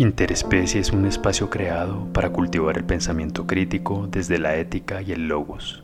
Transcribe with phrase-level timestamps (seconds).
[0.00, 5.26] Interespecie es un espacio creado para cultivar el pensamiento crítico desde la ética y el
[5.26, 5.82] logos,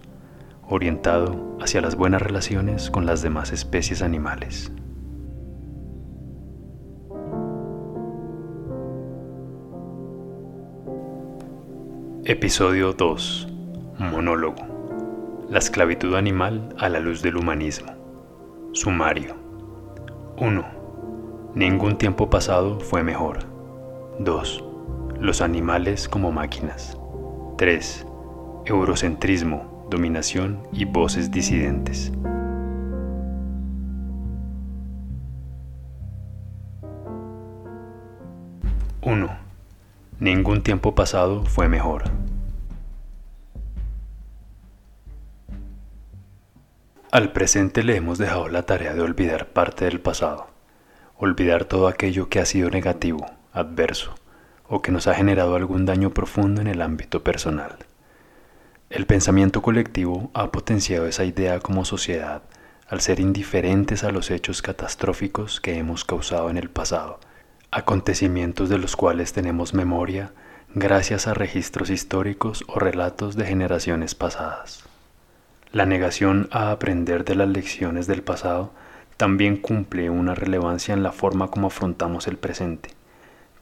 [0.68, 4.70] orientado hacia las buenas relaciones con las demás especies animales.
[12.24, 13.48] Episodio 2.
[13.98, 14.62] Monólogo.
[15.50, 17.90] La esclavitud animal a la luz del humanismo.
[18.74, 19.34] Sumario.
[20.36, 20.64] 1.
[21.56, 23.53] Ningún tiempo pasado fue mejor.
[24.20, 24.64] 2.
[25.18, 26.96] Los animales como máquinas.
[27.58, 28.06] 3.
[28.64, 32.12] Eurocentrismo, dominación y voces disidentes.
[39.02, 39.36] ¡1!
[40.20, 42.04] Ningún tiempo pasado fue mejor.
[47.10, 50.46] Al presente le hemos dejado la tarea de olvidar parte del pasado,
[51.16, 54.14] olvidar todo aquello que ha sido negativo, adverso
[54.68, 57.76] o que nos ha generado algún daño profundo en el ámbito personal.
[58.90, 62.42] El pensamiento colectivo ha potenciado esa idea como sociedad
[62.88, 67.18] al ser indiferentes a los hechos catastróficos que hemos causado en el pasado,
[67.70, 70.32] acontecimientos de los cuales tenemos memoria
[70.74, 74.84] gracias a registros históricos o relatos de generaciones pasadas.
[75.72, 78.72] La negación a aprender de las lecciones del pasado
[79.16, 82.90] también cumple una relevancia en la forma como afrontamos el presente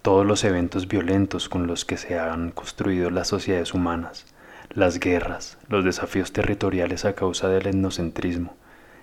[0.02, 4.26] todos los eventos violentos con los que se han construido las sociedades humanas,
[4.70, 8.56] las guerras, los desafíos territoriales a causa del etnocentrismo,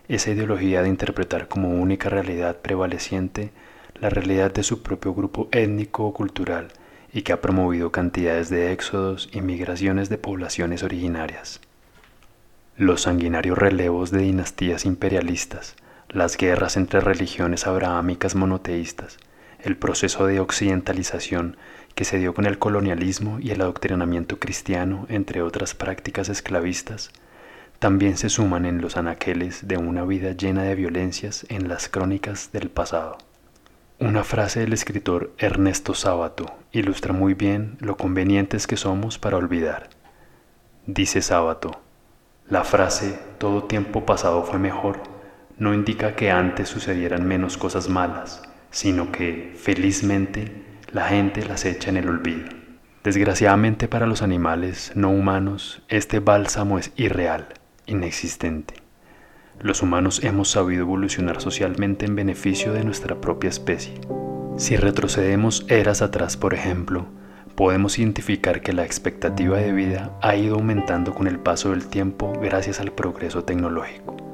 [0.09, 3.51] esa ideología de interpretar como única realidad prevaleciente
[4.01, 6.69] la realidad de su propio grupo étnico o cultural
[7.13, 11.59] y que ha promovido cantidades de éxodos y migraciones de poblaciones originarias.
[12.77, 15.75] Los sanguinarios relevos de dinastías imperialistas,
[16.09, 19.17] las guerras entre religiones abrahámicas monoteístas,
[19.63, 21.57] el proceso de occidentalización
[21.95, 27.11] que se dio con el colonialismo y el adoctrinamiento cristiano, entre otras prácticas esclavistas,
[27.79, 32.51] también se suman en los anaqueles de una vida llena de violencias en las crónicas
[32.51, 33.17] del pasado.
[33.99, 39.89] Una frase del escritor Ernesto Sábato ilustra muy bien lo convenientes que somos para olvidar.
[40.85, 41.81] Dice Sábato,
[42.47, 45.19] la frase todo tiempo pasado fue mejor
[45.59, 50.51] no indica que antes sucedieran menos cosas malas, sino que felizmente
[50.91, 52.49] la gente las echa en el olvido.
[53.03, 57.47] Desgraciadamente para los animales no humanos, este bálsamo es irreal,
[57.85, 58.75] inexistente.
[59.61, 63.99] Los humanos hemos sabido evolucionar socialmente en beneficio de nuestra propia especie.
[64.57, 67.07] Si retrocedemos eras atrás, por ejemplo,
[67.55, 72.33] podemos identificar que la expectativa de vida ha ido aumentando con el paso del tiempo
[72.41, 74.28] gracias al progreso tecnológico.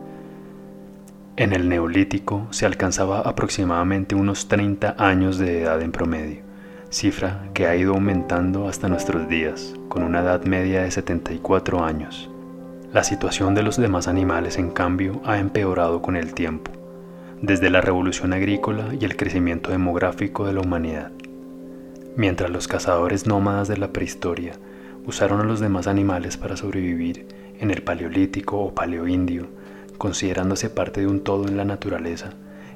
[1.37, 6.43] En el neolítico se alcanzaba aproximadamente unos 30 años de edad en promedio,
[6.89, 12.29] cifra que ha ido aumentando hasta nuestros días, con una edad media de 74 años.
[12.93, 16.71] La situación de los demás animales, en cambio, ha empeorado con el tiempo,
[17.41, 21.11] desde la revolución agrícola y el crecimiento demográfico de la humanidad.
[22.15, 24.53] Mientras los cazadores nómadas de la prehistoria
[25.05, 27.27] usaron a los demás animales para sobrevivir
[27.59, 29.47] en el paleolítico o paleoindio,
[29.97, 32.31] Considerándose parte de un todo en la naturaleza,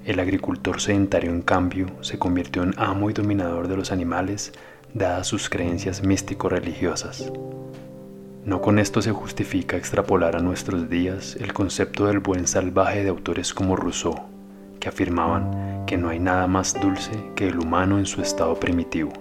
[0.06, 4.54] el agricultor sedentario en cambio se convirtió en amo y dominador de los animales
[4.94, 7.32] dadas sus creencias místico-religiosas.
[8.46, 13.10] No con esto se justifica extrapolar a nuestros días el concepto del buen salvaje de
[13.10, 14.16] autores como Rousseau,
[14.80, 19.12] que afirmaban que no hay nada más dulce que el humano en su estado primitivo,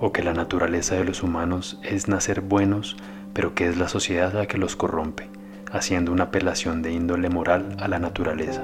[0.00, 2.96] o que la naturaleza de los humanos es nacer buenos,
[3.34, 5.28] pero que es la sociedad la que los corrompe
[5.72, 8.62] haciendo una apelación de índole moral a la naturaleza.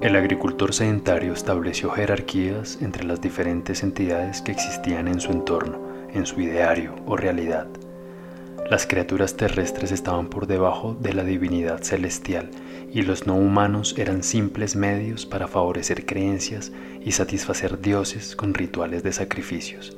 [0.00, 5.78] El agricultor sedentario estableció jerarquías entre las diferentes entidades que existían en su entorno,
[6.12, 7.66] en su ideario o realidad.
[8.70, 12.50] Las criaturas terrestres estaban por debajo de la divinidad celestial
[12.92, 16.70] y los no humanos eran simples medios para favorecer creencias
[17.02, 19.96] y satisfacer dioses con rituales de sacrificios.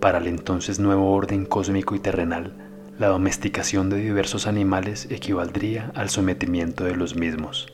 [0.00, 2.69] Para el entonces nuevo orden cósmico y terrenal,
[3.00, 7.72] la domesticación de diversos animales equivaldría al sometimiento de los mismos.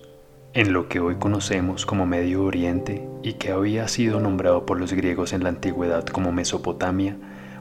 [0.55, 4.93] En lo que hoy conocemos como Medio Oriente y que había sido nombrado por los
[4.93, 7.17] griegos en la antigüedad como Mesopotamia,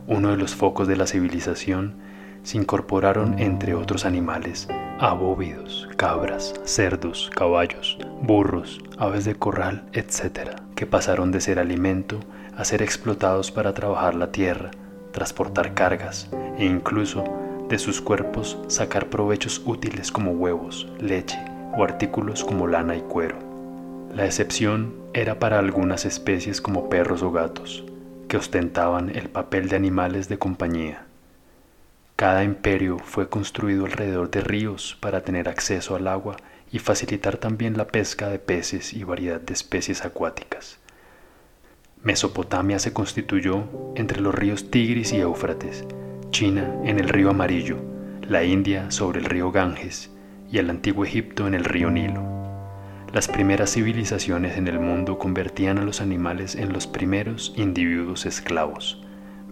[0.06, 1.96] uno de los focos de la civilización,
[2.44, 4.68] se incorporaron entre otros animales
[5.00, 12.20] abóvidos, cabras, cerdos, caballos, burros, aves de corral, etc., que pasaron de ser alimento
[12.56, 14.70] a ser explotados para trabajar la tierra,
[15.12, 16.30] transportar cargas
[16.60, 17.24] e incluso
[17.70, 21.40] de sus cuerpos sacar provechos útiles como huevos, leche
[21.76, 23.38] o artículos como lana y cuero.
[24.14, 27.84] La excepción era para algunas especies como perros o gatos,
[28.28, 31.06] que ostentaban el papel de animales de compañía.
[32.16, 36.38] Cada imperio fue construido alrededor de ríos para tener acceso al agua
[36.72, 40.80] y facilitar también la pesca de peces y variedad de especies acuáticas.
[42.04, 43.66] Mesopotamia se constituyó
[43.96, 45.84] entre los ríos Tigris y Éufrates,
[46.36, 47.78] China en el río Amarillo,
[48.28, 50.12] la India sobre el río Ganges
[50.52, 52.24] y el antiguo Egipto en el río Nilo.
[53.14, 59.02] Las primeras civilizaciones en el mundo convertían a los animales en los primeros individuos esclavos,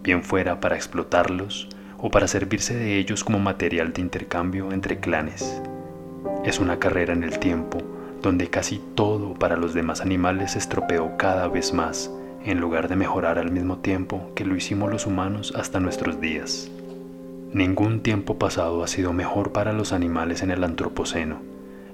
[0.02, 5.62] bien fuera para explotarlos o para servirse de ellos como material de intercambio entre clanes.
[6.44, 7.78] Es una carrera en el tiempo
[8.20, 12.10] donde casi todo para los demás animales se estropeó cada vez más,
[12.44, 16.70] en lugar de mejorar al mismo tiempo que lo hicimos los humanos hasta nuestros días.
[17.52, 21.40] Ningún tiempo pasado ha sido mejor para los animales en el Antropoceno,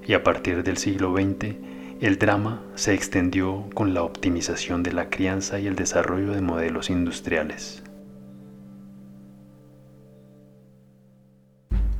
[0.05, 1.55] y a partir del siglo XX,
[2.01, 6.89] el drama se extendió con la optimización de la crianza y el desarrollo de modelos
[6.89, 7.83] industriales.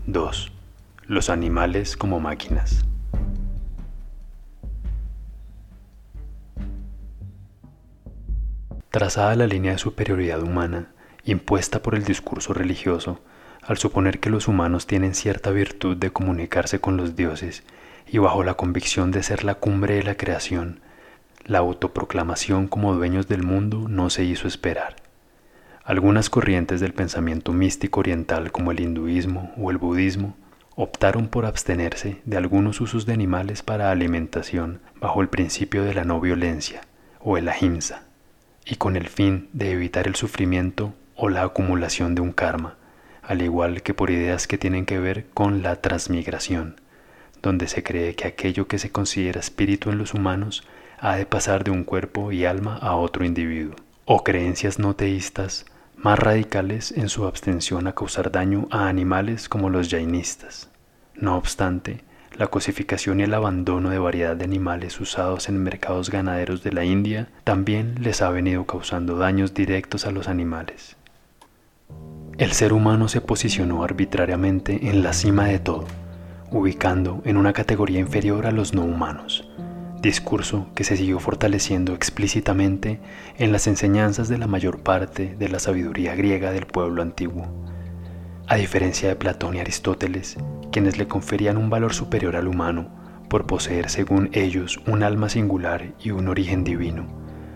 [0.08, 0.52] 2
[1.12, 2.86] los animales como máquinas.
[8.92, 10.90] Trazada la línea de superioridad humana
[11.24, 13.22] impuesta por el discurso religioso,
[13.62, 17.64] al suponer que los humanos tienen cierta virtud de comunicarse con los dioses
[18.06, 20.82] y bajo la convicción de ser la cumbre de la creación,
[21.46, 24.98] la autoproclamación como dueños del mundo no se hizo esperar.
[25.86, 30.36] Algunas corrientes del pensamiento místico oriental como el hinduismo o el budismo
[30.76, 36.04] optaron por abstenerse de algunos usos de animales para alimentación bajo el principio de la
[36.04, 36.82] no violencia
[37.22, 38.11] o el ahimsa,
[38.66, 42.78] y con el fin de evitar el sufrimiento o la acumulación de un karma,
[43.22, 46.80] al igual que por ideas que tienen que ver con la transmigración,
[47.42, 50.64] donde se cree que aquello que se considera espíritu en los humanos
[51.00, 53.76] ha de pasar de un cuerpo y alma a otro individuo,
[54.06, 55.66] o creencias no teístas
[55.96, 60.70] más radicales en su abstención a causar daño a animales como los jainistas.
[61.16, 62.04] No obstante,
[62.38, 66.86] la cosificación y el abandono de variedad de animales usados en mercados ganaderos de la
[66.86, 70.96] India también les ha venido causando daños directos a los animales.
[72.38, 75.86] El ser humano se posicionó arbitrariamente en la cima de todo,
[76.50, 79.48] ubicando en una categoría inferior a los no humanos,
[80.02, 83.00] discurso que se siguió fortaleciendo explícitamente
[83.38, 87.48] en las enseñanzas de la mayor parte de la sabiduría griega del pueblo antiguo.
[88.52, 90.36] A diferencia de Platón y Aristóteles,
[90.74, 92.90] quienes le conferían un valor superior al humano
[93.30, 97.08] por poseer según ellos un alma singular y un origen divino,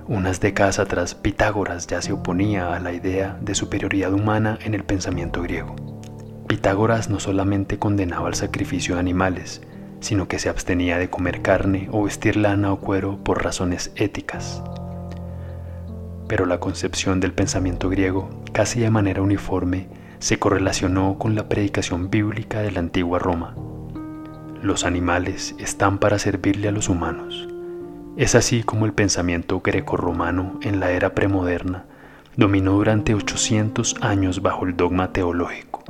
[0.07, 4.85] unas décadas atrás Pitágoras ya se oponía a la idea de superioridad humana en el
[4.85, 5.75] pensamiento griego.
[6.47, 9.63] Pitágoras no solamente condenaba el sacrificio de animales,
[9.99, 14.63] sino que se abstenía de comer carne o vestir lana o cuero por razones éticas.
[16.29, 19.89] Pero la concepción del pensamiento griego, casi de manera uniforme,
[20.19, 23.55] se correlacionó con la predicación bíblica de la antigua Roma.
[24.61, 27.47] Los animales están para servirle a los humanos.
[28.17, 31.85] Es así como el pensamiento greco-romano en la era premoderna
[32.37, 35.83] dominó durante 800 años bajo el dogma teológico,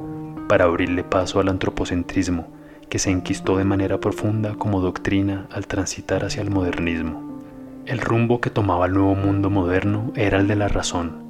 [0.48, 2.48] para abrirle paso al antropocentrismo,
[2.90, 7.42] que se enquistó de manera profunda como doctrina al transitar hacia el modernismo.
[7.88, 11.25] El rumbo que tomaba el nuevo mundo moderno era el de la razón,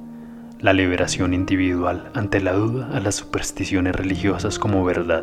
[0.66, 5.22] la liberación individual ante la duda a las supersticiones religiosas como verdad,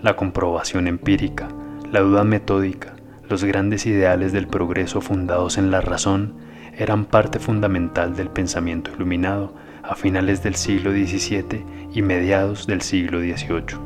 [0.00, 1.48] la comprobación empírica,
[1.90, 2.94] la duda metódica,
[3.28, 6.34] los grandes ideales del progreso fundados en la razón
[6.78, 13.18] eran parte fundamental del pensamiento iluminado a finales del siglo XVII y mediados del siglo
[13.18, 13.76] XVIII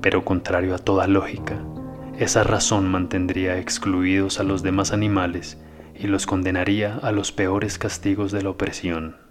[0.00, 1.58] pero contrario a toda lógica,
[2.20, 5.58] esa razón mantendría excluidos a los demás animales
[5.98, 9.29] y los condenaría a los peores castigos de la opresión.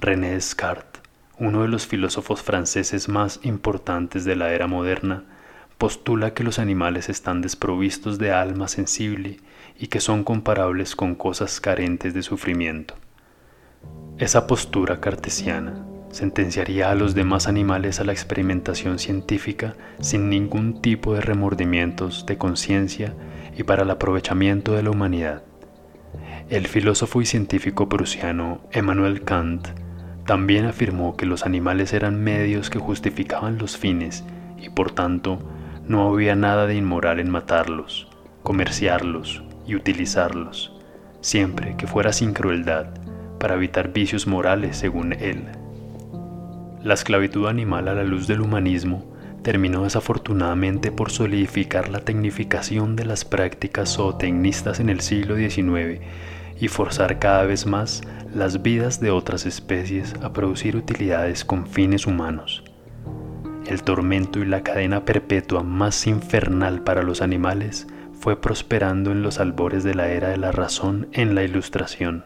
[0.00, 1.02] René Descartes,
[1.40, 5.24] uno de los filósofos franceses más importantes de la era moderna,
[5.76, 9.38] postula que los animales están desprovistos de alma sensible
[9.76, 12.94] y que son comparables con cosas carentes de sufrimiento.
[14.18, 21.14] Esa postura cartesiana sentenciaría a los demás animales a la experimentación científica sin ningún tipo
[21.14, 23.14] de remordimientos de conciencia
[23.56, 25.42] y para el aprovechamiento de la humanidad.
[26.48, 29.66] El filósofo y científico prusiano Emmanuel Kant
[30.28, 34.24] también afirmó que los animales eran medios que justificaban los fines
[34.58, 35.38] y por tanto
[35.86, 38.08] no había nada de inmoral en matarlos,
[38.42, 40.76] comerciarlos y utilizarlos,
[41.22, 42.88] siempre que fuera sin crueldad,
[43.40, 45.46] para evitar vicios morales según él.
[46.82, 49.10] La esclavitud animal a la luz del humanismo
[49.42, 56.02] terminó desafortunadamente por solidificar la tecnificación de las prácticas zootecnistas en el siglo XIX
[56.60, 58.02] y forzar cada vez más
[58.34, 62.62] las vidas de otras especies a producir utilidades con fines humanos.
[63.66, 67.86] El tormento y la cadena perpetua más infernal para los animales
[68.18, 72.24] fue prosperando en los albores de la era de la razón en la Ilustración.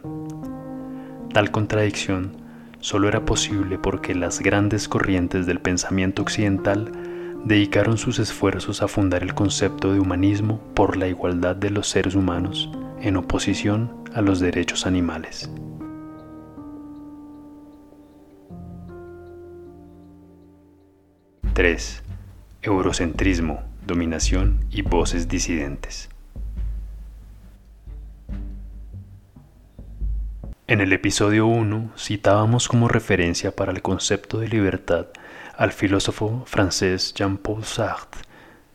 [1.33, 2.37] Tal contradicción
[2.81, 6.91] solo era posible porque las grandes corrientes del pensamiento occidental
[7.45, 12.15] dedicaron sus esfuerzos a fundar el concepto de humanismo por la igualdad de los seres
[12.15, 12.71] humanos
[13.03, 15.51] en oposición a los derechos animales.
[21.55, 22.03] ¡3!
[22.63, 26.09] Eurocentrismo, dominación y voces disidentes.
[30.69, 35.09] En el episodio 1 citábamos como referencia para el concepto de libertad
[35.57, 38.23] al filósofo francés Jean-Paul Sartre,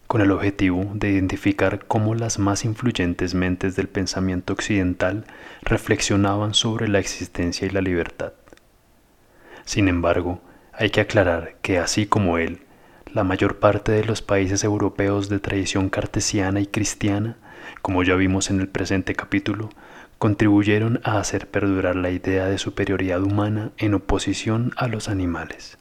[0.07, 5.25] con el objetivo de identificar cómo las más influyentes mentes del pensamiento occidental
[5.61, 8.33] reflexionaban sobre la existencia y la libertad.
[9.65, 12.61] Sin embargo, hay que aclarar que así como él,
[13.13, 17.37] la mayor parte de los países europeos de tradición cartesiana y cristiana,
[17.81, 19.69] como ya vimos en el presente capítulo,
[20.19, 25.77] contribuyeron a hacer perdurar la idea de superioridad humana en oposición a los animales.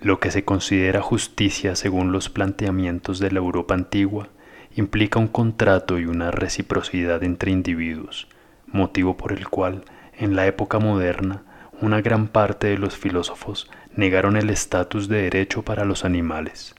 [0.00, 4.28] Lo que se considera justicia según los planteamientos de la Europa antigua
[4.74, 8.28] implica un contrato y una reciprocidad entre individuos,
[8.66, 9.84] motivo por el cual,
[10.18, 11.44] en la época moderna,
[11.80, 16.74] una gran parte de los filósofos negaron el estatus de derecho para los animales.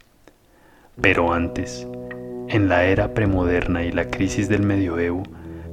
[1.02, 1.88] Pero antes,
[2.50, 5.24] en la era premoderna y la crisis del medioevo,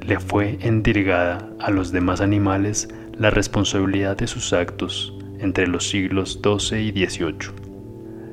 [0.00, 6.40] le fue endirgada a los demás animales la responsabilidad de sus actos entre los siglos
[6.42, 7.50] XII y XVIII.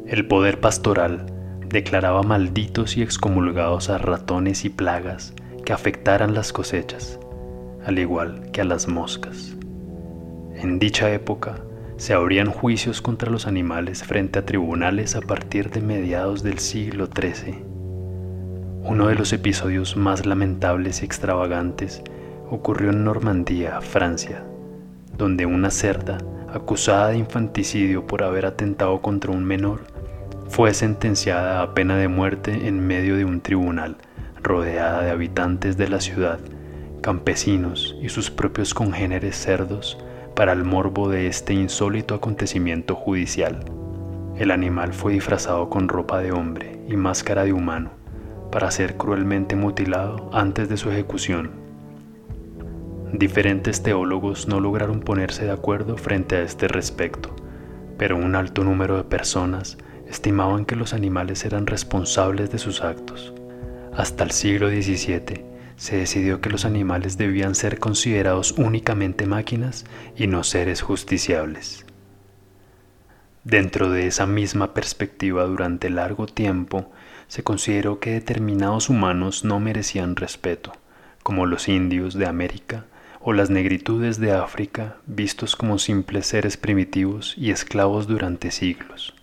[0.07, 1.25] El poder pastoral
[1.67, 5.33] declaraba malditos y excomulgados a ratones y plagas
[5.65, 7.19] que afectaran las cosechas,
[7.85, 9.55] al igual que a las moscas.
[10.55, 11.61] En dicha época
[11.97, 17.07] se abrían juicios contra los animales frente a tribunales a partir de mediados del siglo
[17.07, 17.63] XIII.
[18.83, 22.01] Uno de los episodios más lamentables y extravagantes
[22.49, 24.43] ocurrió en Normandía, Francia,
[25.15, 26.17] donde una cerda
[26.53, 29.81] acusada de infanticidio por haber atentado contra un menor,
[30.49, 33.97] fue sentenciada a pena de muerte en medio de un tribunal,
[34.43, 36.39] rodeada de habitantes de la ciudad,
[37.01, 39.97] campesinos y sus propios congéneres cerdos,
[40.35, 43.63] para el morbo de este insólito acontecimiento judicial.
[44.37, 47.91] El animal fue disfrazado con ropa de hombre y máscara de humano,
[48.51, 51.60] para ser cruelmente mutilado antes de su ejecución
[53.13, 57.35] Diferentes teólogos no lograron ponerse de acuerdo frente a este respecto,
[57.97, 59.77] pero un alto número de personas
[60.07, 63.33] estimaban que los animales eran responsables de sus actos.
[63.93, 65.43] Hasta el siglo XVII
[65.75, 69.83] se decidió que los animales debían ser considerados únicamente máquinas
[70.15, 71.85] y no seres justiciables.
[73.43, 76.89] Dentro de esa misma perspectiva durante largo tiempo
[77.27, 80.71] se consideró que determinados humanos no merecían respeto,
[81.23, 82.85] como los indios de América
[83.23, 89.13] o las negritudes de África vistos como simples seres primitivos y esclavos durante siglos.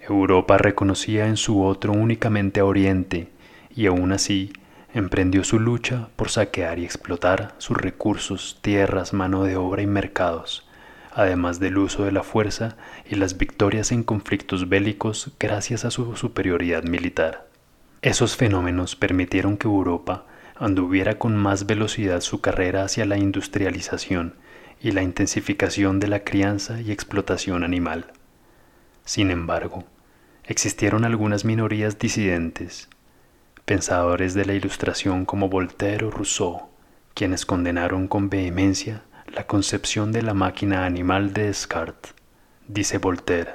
[0.00, 3.28] Europa reconocía en su otro únicamente a Oriente
[3.74, 4.52] y aún así
[4.94, 10.66] emprendió su lucha por saquear y explotar sus recursos, tierras, mano de obra y mercados,
[11.12, 12.76] además del uso de la fuerza
[13.08, 17.46] y las victorias en conflictos bélicos gracias a su superioridad militar.
[18.00, 20.24] Esos fenómenos permitieron que Europa
[20.58, 24.34] anduviera con más velocidad su carrera hacia la industrialización
[24.80, 28.12] y la intensificación de la crianza y explotación animal.
[29.04, 29.84] Sin embargo,
[30.44, 32.88] existieron algunas minorías disidentes,
[33.64, 36.68] pensadores de la Ilustración como Voltaire o Rousseau,
[37.14, 42.14] quienes condenaron con vehemencia la concepción de la máquina animal de Descartes.
[42.66, 43.52] Dice Voltaire,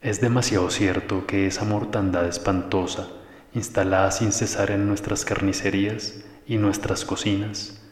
[0.00, 3.08] es demasiado cierto que esa mortandad espantosa
[3.54, 7.82] instalada sin cesar en nuestras carnicerías y nuestras cocinas,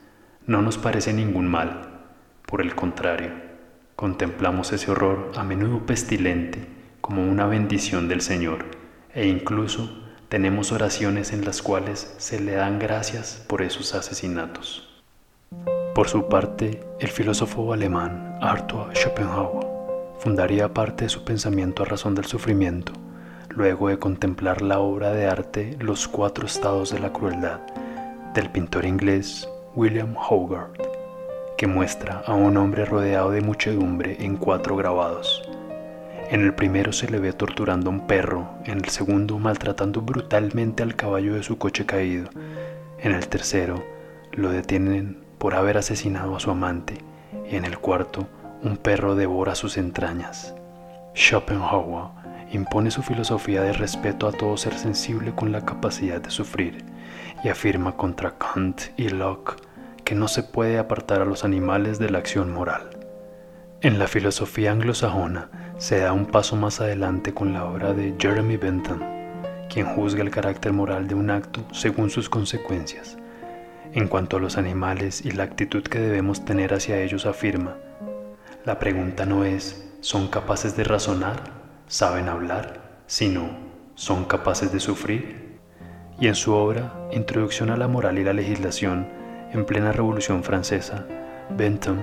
[0.46, 2.04] no nos parece ningún mal.
[2.46, 3.32] Por el contrario,
[3.96, 6.66] contemplamos ese horror a menudo pestilente
[7.00, 8.64] como una bendición del Señor
[9.14, 15.02] e incluso tenemos oraciones en las cuales se le dan gracias por esos asesinatos.
[15.94, 19.66] Por su parte, el filósofo alemán Arthur Schopenhauer
[20.18, 22.92] fundaría parte de su pensamiento a razón del sufrimiento
[23.56, 27.60] luego de contemplar la obra de arte Los cuatro estados de la crueldad
[28.34, 30.78] del pintor inglés William Hogarth,
[31.56, 35.42] que muestra a un hombre rodeado de muchedumbre en cuatro grabados.
[36.28, 40.82] En el primero se le ve torturando a un perro, en el segundo maltratando brutalmente
[40.82, 42.28] al caballo de su coche caído,
[42.98, 43.82] en el tercero
[44.32, 46.98] lo detienen por haber asesinado a su amante
[47.50, 48.26] y en el cuarto
[48.62, 50.54] un perro devora sus entrañas.
[51.14, 52.08] Schopenhauer
[52.52, 56.84] impone su filosofía de respeto a todo ser sensible con la capacidad de sufrir
[57.42, 59.56] y afirma contra Kant y Locke
[60.04, 62.90] que no se puede apartar a los animales de la acción moral.
[63.80, 68.56] En la filosofía anglosajona se da un paso más adelante con la obra de Jeremy
[68.56, 69.00] Bentham,
[69.68, 73.18] quien juzga el carácter moral de un acto según sus consecuencias.
[73.92, 77.76] En cuanto a los animales y la actitud que debemos tener hacia ellos afirma,
[78.64, 81.55] la pregunta no es, ¿son capaces de razonar?
[81.88, 82.80] ¿Saben hablar?
[83.06, 83.48] Sino,
[83.94, 85.60] ¿son capaces de sufrir?
[86.18, 89.06] Y en su obra, Introducción a la Moral y la Legislación,
[89.52, 91.06] en plena Revolución Francesa,
[91.56, 91.98] Bentham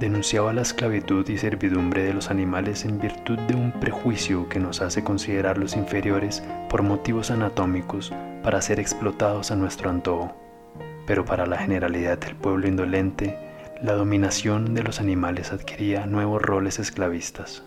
[0.00, 4.80] denunciaba la esclavitud y servidumbre de los animales en virtud de un prejuicio que nos
[4.80, 10.34] hace considerarlos inferiores por motivos anatómicos para ser explotados a nuestro antojo.
[11.06, 13.38] Pero para la generalidad del pueblo indolente,
[13.80, 17.62] la dominación de los animales adquiría nuevos roles esclavistas.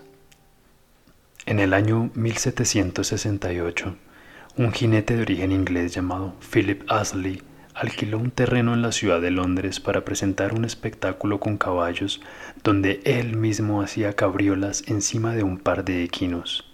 [1.46, 3.96] En el año 1768,
[4.56, 7.42] un jinete de origen inglés llamado Philip Astley
[7.74, 12.22] alquiló un terreno en la ciudad de Londres para presentar un espectáculo con caballos
[12.62, 16.72] donde él mismo hacía cabriolas encima de un par de equinos.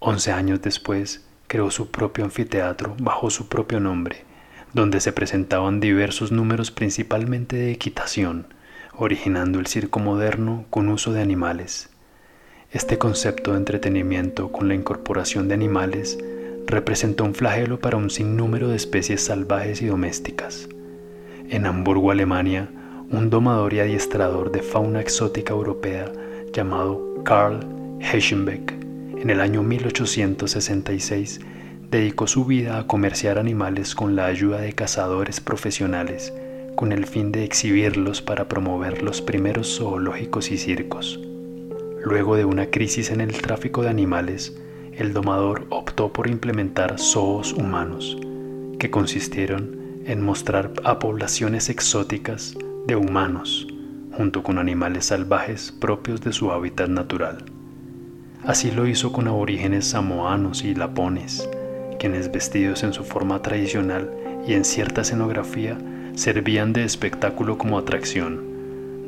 [0.00, 4.26] Once años después, creó su propio anfiteatro bajo su propio nombre,
[4.74, 8.48] donde se presentaban diversos números principalmente de equitación,
[8.98, 11.88] originando el circo moderno con uso de animales.
[12.72, 16.18] Este concepto de entretenimiento con la incorporación de animales
[16.66, 20.70] representó un flagelo para un sinnúmero de especies salvajes y domésticas.
[21.50, 22.70] En Hamburgo, Alemania,
[23.10, 26.10] un domador y adiestrador de fauna exótica europea
[26.54, 27.60] llamado Karl
[28.00, 28.72] Heschenbeck,
[29.18, 31.40] en el año 1866,
[31.90, 36.32] dedicó su vida a comerciar animales con la ayuda de cazadores profesionales,
[36.74, 41.20] con el fin de exhibirlos para promover los primeros zoológicos y circos.
[42.04, 44.56] Luego de una crisis en el tráfico de animales,
[44.92, 48.18] el domador optó por implementar zoos humanos,
[48.78, 53.68] que consistieron en mostrar a poblaciones exóticas de humanos,
[54.16, 57.44] junto con animales salvajes propios de su hábitat natural.
[58.44, 61.48] Así lo hizo con aborígenes samoanos y lapones,
[62.00, 64.10] quienes vestidos en su forma tradicional
[64.46, 65.78] y en cierta escenografía
[66.16, 68.42] servían de espectáculo como atracción.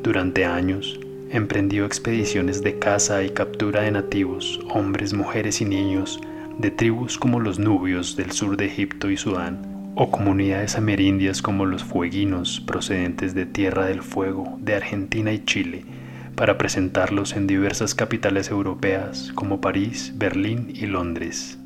[0.04, 1.00] Durante años,
[1.34, 6.20] emprendió expediciones de caza y captura de nativos, hombres, mujeres y niños,
[6.58, 11.66] de tribus como los nubios del sur de Egipto y Sudán, o comunidades amerindias como
[11.66, 15.84] los fueguinos procedentes de Tierra del Fuego, de Argentina y Chile,
[16.36, 21.58] para presentarlos en diversas capitales europeas como París, Berlín y Londres.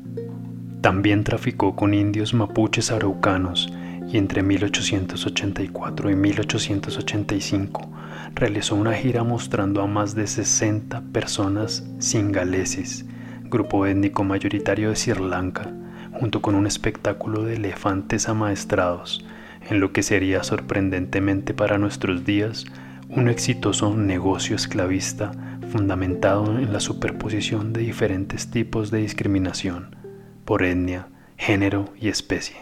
[0.81, 3.71] También traficó con indios mapuches araucanos
[4.11, 7.98] y entre 1884 y 1885
[8.35, 13.05] realizó una gira mostrando a más de 60 personas singaleses,
[13.43, 15.71] grupo étnico mayoritario de Sri Lanka,
[16.13, 19.25] junto con un espectáculo de elefantes amaestrados,
[19.69, 22.65] en lo que sería sorprendentemente para nuestros días
[23.09, 25.31] un exitoso negocio esclavista
[25.71, 29.95] fundamentado en la superposición de diferentes tipos de discriminación
[30.45, 32.55] por etnia, género y especie.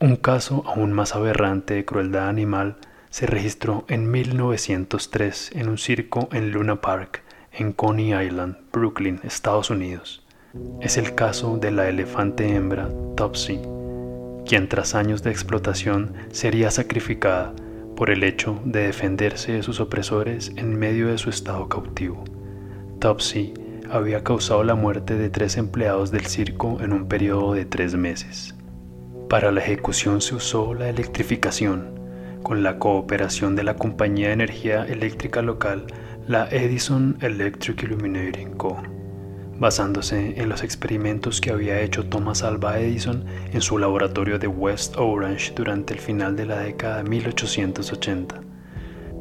[0.00, 2.76] Un caso aún más aberrante de crueldad animal
[3.10, 9.70] se registró en 1903 en un circo en Luna Park, en Coney Island, Brooklyn, Estados
[9.70, 10.24] Unidos.
[10.80, 13.60] Es el caso de la elefante hembra Topsy,
[14.46, 17.52] quien tras años de explotación sería sacrificada
[17.96, 22.24] por el hecho de defenderse de sus opresores en medio de su estado cautivo.
[23.00, 23.54] Topsy
[23.90, 28.54] había causado la muerte de tres empleados del circo en un periodo de tres meses.
[29.28, 31.99] Para la ejecución se usó la electrificación,
[32.42, 35.86] con la cooperación de la compañía de energía eléctrica local,
[36.26, 38.82] la Edison Electric Illuminating Co.,
[39.58, 44.96] basándose en los experimentos que había hecho Thomas Alva Edison en su laboratorio de West
[44.96, 48.40] Orange durante el final de la década de 1880.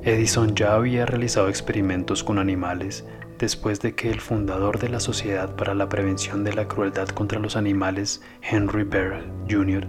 [0.04, 3.06] Edison ya había realizado experimentos con animales
[3.38, 7.40] después de que el fundador de la Sociedad para la Prevención de la Crueldad contra
[7.40, 9.88] los Animales, Henry Berg Jr.,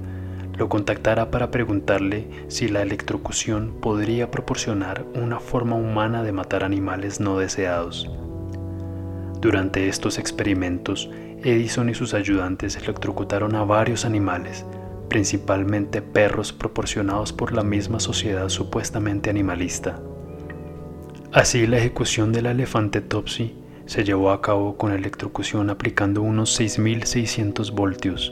[0.60, 7.18] lo contactara para preguntarle si la electrocución podría proporcionar una forma humana de matar animales
[7.18, 8.10] no deseados.
[9.40, 11.08] Durante estos experimentos,
[11.42, 14.66] Edison y sus ayudantes electrocutaron a varios animales,
[15.08, 19.98] principalmente perros proporcionados por la misma sociedad supuestamente animalista.
[21.32, 23.54] Así la ejecución del elefante Topsy
[23.86, 28.30] se llevó a cabo con electrocución aplicando unos 6.600 voltios,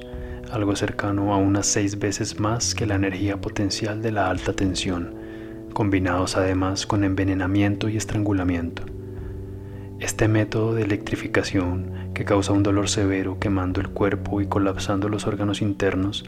[0.50, 5.14] algo cercano a unas seis veces más que la energía potencial de la alta tensión,
[5.72, 8.84] combinados además con envenenamiento y estrangulamiento.
[10.00, 15.26] Este método de electrificación, que causa un dolor severo quemando el cuerpo y colapsando los
[15.26, 16.24] órganos internos,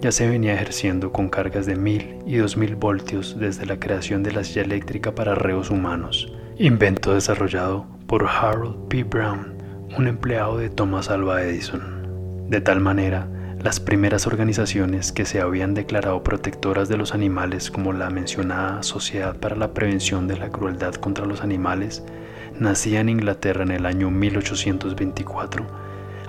[0.00, 4.32] ya se venía ejerciendo con cargas de 1000 y 2000 voltios desde la creación de
[4.32, 9.04] la silla eléctrica para reos humanos, invento desarrollado por Harold P.
[9.04, 9.54] Brown,
[9.96, 12.46] un empleado de Thomas Alva Edison.
[12.48, 13.28] De tal manera,
[13.62, 19.36] las primeras organizaciones que se habían declarado protectoras de los animales como la mencionada Sociedad
[19.36, 22.04] para la Prevención de la Crueldad contra los Animales
[22.58, 25.66] nacía en Inglaterra en el año 1824,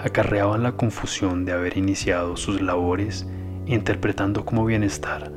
[0.03, 3.27] acarreaban la confusión de haber iniciado sus labores
[3.67, 5.31] interpretando como bienestar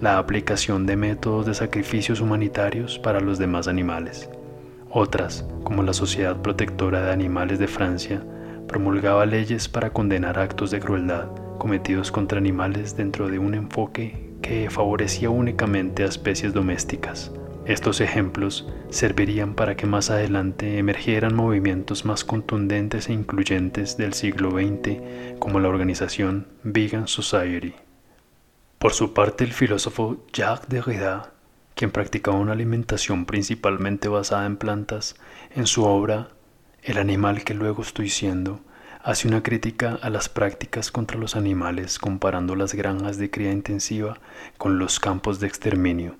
[0.00, 4.30] la aplicación de métodos de sacrificios humanitarios para los demás animales.
[4.90, 8.22] Otras, como la Sociedad Protectora de Animales de Francia,
[8.70, 11.28] promulgaba leyes para condenar actos de crueldad
[11.58, 17.32] cometidos contra animales dentro de un enfoque que favorecía únicamente a especies domésticas.
[17.66, 24.52] Estos ejemplos servirían para que más adelante emergieran movimientos más contundentes e incluyentes del siglo
[24.52, 27.74] XX como la organización Vegan Society.
[28.78, 31.32] Por su parte, el filósofo Jacques Derrida,
[31.74, 35.16] quien practicaba una alimentación principalmente basada en plantas,
[35.56, 36.28] en su obra
[36.82, 38.60] El animal que luego estoy siendo,
[39.02, 44.18] hace una crítica a las prácticas contra los animales comparando las granjas de cría intensiva
[44.58, 46.16] con los campos de exterminio,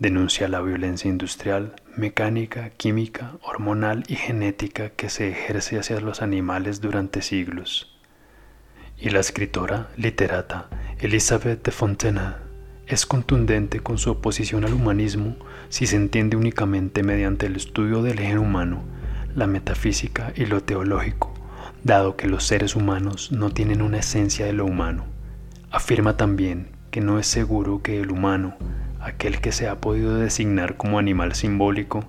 [0.00, 6.80] Denuncia la violencia industrial, mecánica, química, hormonal y genética que se ejerce hacia los animales
[6.80, 7.98] durante siglos.
[8.96, 10.68] Y la escritora, literata,
[11.00, 12.34] Elizabeth de Fontaine
[12.86, 15.34] es contundente con su oposición al humanismo
[15.68, 18.84] si se entiende únicamente mediante el estudio del gen humano,
[19.38, 21.32] la metafísica y lo teológico,
[21.84, 25.04] dado que los seres humanos no tienen una esencia de lo humano.
[25.70, 28.56] Afirma también que no es seguro que el humano,
[29.00, 32.04] aquel que se ha podido designar como animal simbólico,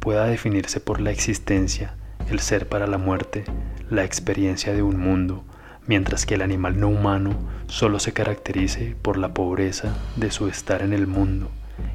[0.00, 1.94] pueda definirse por la existencia,
[2.28, 3.44] el ser para la muerte,
[3.88, 5.44] la experiencia de un mundo,
[5.86, 10.82] mientras que el animal no humano solo se caracterice por la pobreza de su estar
[10.82, 11.50] en el mundo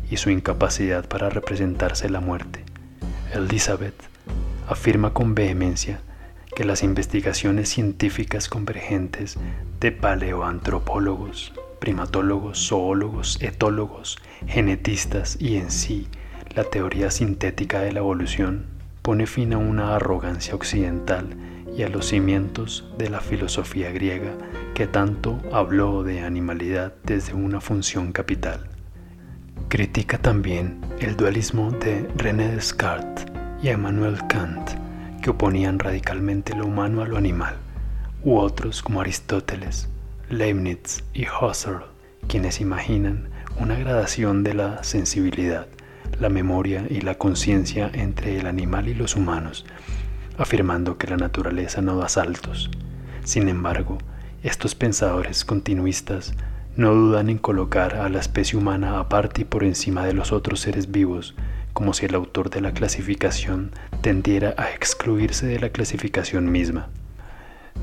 [0.09, 2.63] y su incapacidad para representarse la muerte.
[3.33, 4.14] Elizabeth
[4.67, 6.01] afirma con vehemencia
[6.55, 9.37] que las investigaciones científicas convergentes
[9.79, 11.53] de paleoantropólogos
[11.85, 16.07] primatólogos, zoólogos, etólogos, genetistas y en sí
[16.55, 18.65] la teoría sintética de la evolución
[19.01, 21.37] pone fin a una arrogancia occidental
[21.77, 24.33] y a los cimientos de la filosofía griega
[24.73, 28.67] que tanto habló de animalidad desde una función capital.
[29.67, 33.34] Critica también el dualismo de René Descartes
[33.65, 34.69] y Emmanuel Kant,
[35.23, 37.55] que oponían radicalmente lo humano a lo animal,
[38.23, 39.89] u otros como Aristóteles,
[40.29, 41.81] Leibniz y Husserl,
[42.27, 45.65] quienes imaginan una gradación de la sensibilidad,
[46.19, 49.65] la memoria y la conciencia entre el animal y los humanos,
[50.37, 52.69] afirmando que la naturaleza no da saltos.
[53.23, 53.97] Sin embargo,
[54.43, 56.35] estos pensadores continuistas
[56.75, 60.59] no dudan en colocar a la especie humana aparte y por encima de los otros
[60.59, 61.33] seres vivos,
[61.75, 66.87] como si el autor de la clasificación tendiera a excluirse de la clasificación misma.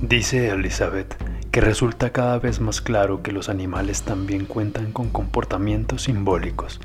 [0.00, 1.14] Dice Elizabeth
[1.50, 6.80] que resulta cada vez más claro que los animales también cuentan con comportamientos simbólicos,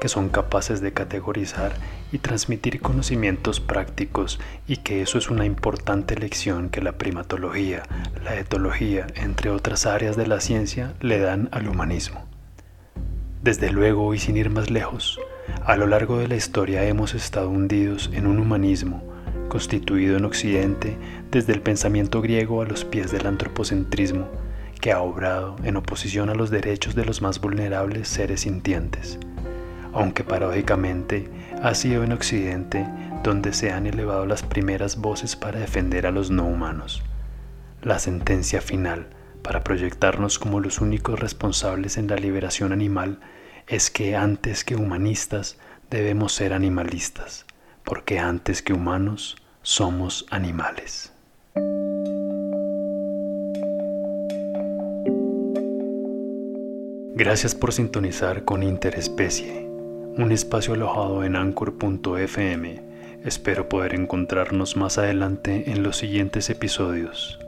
[0.00, 1.72] que son capaces de categorizar
[2.12, 7.82] y transmitir conocimientos prácticos y que eso es una importante lección que la primatología,
[8.22, 12.24] la etología, entre otras áreas de la ciencia, le dan al humanismo.
[13.42, 15.18] Desde luego y sin ir más lejos,
[15.64, 19.12] a lo largo de la historia hemos estado hundidos en un humanismo
[19.52, 20.96] constituido en Occidente
[21.30, 24.26] desde el pensamiento griego a los pies del antropocentrismo,
[24.80, 29.18] que ha obrado en oposición a los derechos de los más vulnerables seres sintientes,
[29.92, 31.28] aunque paradójicamente
[31.62, 32.86] ha sido en Occidente
[33.22, 37.02] donde se han elevado las primeras voces para defender a los no humanos.
[37.82, 39.08] La sentencia final
[39.42, 43.20] para proyectarnos como los únicos responsables en la liberación animal
[43.66, 45.58] es que antes que humanistas
[45.90, 47.46] debemos ser animalistas,
[47.84, 51.12] porque antes que humanos somos animales.
[57.14, 62.82] Gracias por sintonizar con Interespecie, un espacio alojado en anchor.fm.
[63.24, 67.38] Espero poder encontrarnos más adelante en los siguientes episodios.